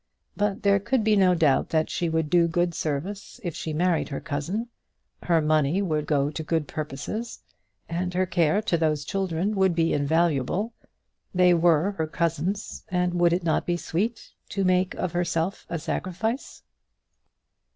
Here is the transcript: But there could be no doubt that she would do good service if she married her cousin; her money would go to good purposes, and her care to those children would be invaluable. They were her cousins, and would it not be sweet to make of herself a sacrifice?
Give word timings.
But 0.35 0.63
there 0.63 0.79
could 0.79 1.03
be 1.03 1.15
no 1.15 1.35
doubt 1.35 1.69
that 1.69 1.91
she 1.91 2.09
would 2.09 2.31
do 2.31 2.47
good 2.47 2.73
service 2.73 3.39
if 3.43 3.53
she 3.55 3.71
married 3.71 4.09
her 4.09 4.19
cousin; 4.19 4.67
her 5.21 5.41
money 5.41 5.79
would 5.79 6.07
go 6.07 6.31
to 6.31 6.41
good 6.41 6.67
purposes, 6.67 7.43
and 7.87 8.11
her 8.15 8.25
care 8.25 8.63
to 8.63 8.79
those 8.79 9.05
children 9.05 9.53
would 9.55 9.75
be 9.75 9.93
invaluable. 9.93 10.73
They 11.35 11.53
were 11.53 11.91
her 11.99 12.07
cousins, 12.07 12.83
and 12.89 13.13
would 13.19 13.31
it 13.31 13.43
not 13.43 13.67
be 13.67 13.77
sweet 13.77 14.31
to 14.49 14.63
make 14.63 14.95
of 14.95 15.11
herself 15.11 15.67
a 15.69 15.77
sacrifice? 15.77 16.63